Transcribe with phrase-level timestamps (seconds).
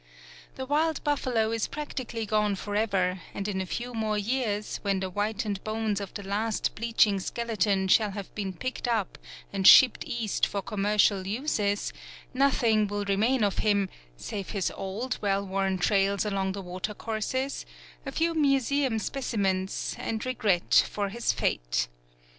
[0.55, 5.11] The wild buffalo is practically gone forever, and in a few more years, when the
[5.11, 9.19] whitened bones of the last bleaching skeleton shall have been picked up
[9.53, 11.93] and shipped East for commercial uses,
[12.33, 17.63] nothing will remain of him save his old, well worn trails along the water courses,
[18.03, 21.87] a few museum specimens, and regret for his fate.